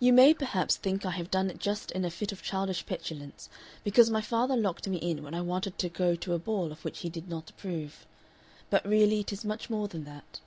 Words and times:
You 0.00 0.14
may, 0.14 0.32
perhaps, 0.32 0.74
think 0.76 1.04
I 1.04 1.10
have 1.10 1.30
done 1.30 1.50
it 1.50 1.58
just 1.58 1.90
in 1.90 2.06
a 2.06 2.10
fit 2.10 2.32
of 2.32 2.40
childish 2.42 2.86
petulance 2.86 3.50
because 3.82 4.08
my 4.08 4.22
father 4.22 4.56
locked 4.56 4.88
me 4.88 4.96
in 4.96 5.22
when 5.22 5.34
I 5.34 5.42
wanted 5.42 5.76
to 5.80 5.90
go 5.90 6.14
to 6.16 6.32
a 6.32 6.38
ball 6.38 6.72
of 6.72 6.82
which 6.82 7.00
he 7.00 7.10
did 7.10 7.28
not 7.28 7.50
approve. 7.50 8.06
But 8.70 8.86
really 8.86 9.20
it 9.20 9.34
is 9.34 9.44
much 9.44 9.68
more 9.68 9.86
than 9.86 10.04
that. 10.04 10.40